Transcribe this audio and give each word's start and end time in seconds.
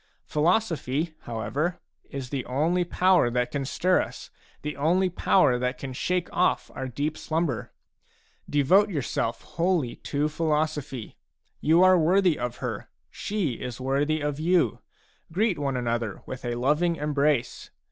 Philosophy, 0.25 1.13
however, 1.25 1.79
is 2.09 2.31
the 2.31 2.43
only 2.47 2.83
power 2.83 3.29
that 3.29 3.51
can 3.51 3.63
stir 3.63 4.01
us, 4.01 4.31
the 4.63 4.75
only 4.75 5.11
power 5.11 5.59
that 5.59 5.77
can 5.77 5.93
shake 5.93 6.27
off 6.33 6.71
our 6.73 6.87
deep 6.87 7.15
slumber. 7.15 7.71
Devote 8.49 8.89
your 8.89 9.03
self 9.03 9.43
wholly 9.43 9.97
to 9.97 10.27
philosophy. 10.27 11.17
You 11.59 11.83
are 11.83 11.99
worthy 11.99 12.39
of 12.39 12.55
her; 12.65 12.89
she 13.11 13.61
is 13.61 13.79
worthy 13.79 14.21
of 14.21 14.39
you; 14.39 14.79
greet 15.31 15.59
one 15.59 15.77
another 15.77 16.23
with 16.25 16.45
a 16.45 16.55
loving 16.55 16.95
embrace. 16.95 17.69